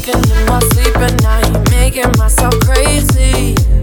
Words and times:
talking 0.00 0.30
in 0.30 0.46
my 0.46 0.60
sleep 0.72 0.96
at 0.96 1.22
night, 1.22 1.70
making 1.70 2.10
myself 2.18 2.54
crazy. 2.60 3.77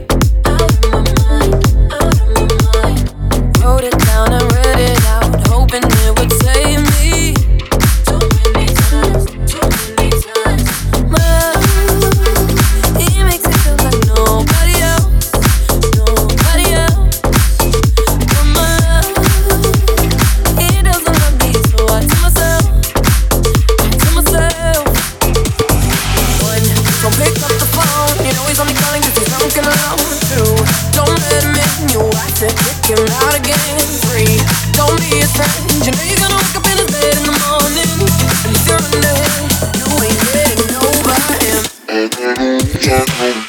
Gentlemen, 42.18 42.60
gentlemen. 42.80 43.45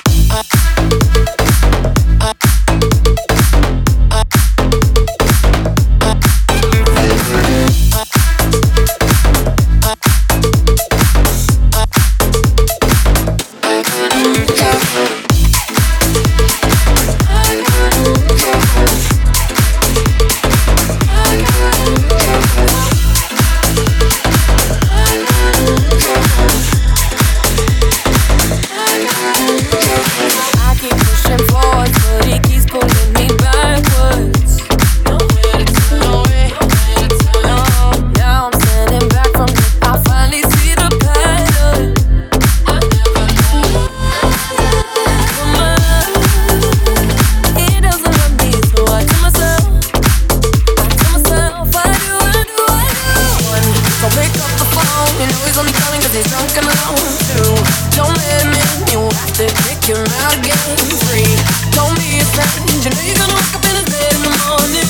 pick 54.16 54.32
up 54.40 54.52
the 54.56 54.64
phone. 54.72 55.12
You 55.20 55.28
know 55.28 55.40
he's 55.44 55.60
only 55.60 55.76
calling 55.76 56.00
cause 56.00 56.16
he's 56.16 56.24
drunk 56.32 56.48
and 56.56 56.64
alone. 56.64 57.12
Too 57.36 57.52
Don't 57.92 58.16
let 58.16 58.40
him 58.40 58.56
in, 58.56 58.76
you 58.92 59.00
have 59.04 59.32
to 59.36 59.46
kick 59.68 59.84
him 59.84 60.00
out 60.24 60.32
again. 60.40 60.76
Free, 61.04 61.28
don't 61.76 61.92
be 62.00 62.20
a 62.20 62.24
friend. 62.32 62.64
You 62.80 62.88
know 62.90 63.02
you're 63.04 63.20
gonna 63.20 63.36
wake 63.36 63.52
up 63.52 63.64
in 63.68 63.76
his 63.76 63.88
bed 63.92 64.12
in 64.16 64.22
the 64.24 64.32
morning. 64.40 64.88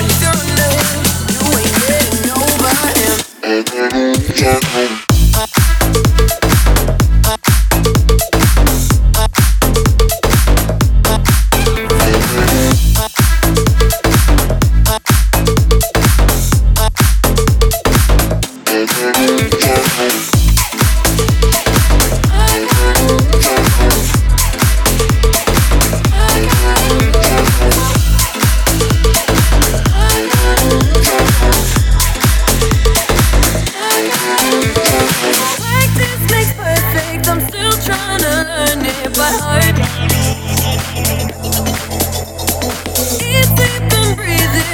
And 0.00 0.08
if 0.08 0.16
you're 0.24 0.32
under 0.32 0.68
him, 0.72 0.96
you 1.36 1.42
ain't 1.60 1.76
getting 1.84 2.32
over 2.32 2.72
him 2.96 3.20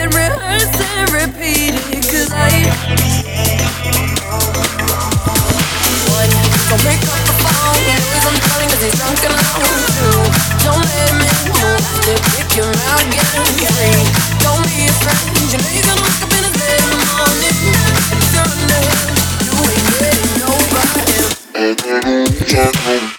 rehearse 0.07 0.79
and 0.79 1.11
repeat 1.11 1.75
I. 2.31 2.71
One, 6.15 6.31
don't 6.71 6.83
pick 6.87 7.03
up 7.03 7.19
the 7.27 7.35
phone. 7.43 7.83
Please, 7.83 8.27
I'm 8.27 8.39
he's 8.79 8.95
drunk 8.95 9.19
and 9.27 9.35
don't 10.63 10.87
let 10.87 11.11
to 11.59 12.15
kick. 12.31 14.07
Don't 14.45 14.63
be. 14.67 14.87
You 15.49 15.57
know 15.57 15.71
you're 15.73 15.83
gonna 15.83 16.03
wake 16.05 16.23
up 16.23 16.31
in 16.31 16.43
the 16.45 16.53
morning. 17.09 17.57
You're 18.37 18.53
you 19.43 19.57
ain't 19.73 19.89
getting 19.99 20.31
nobody. 22.77 23.18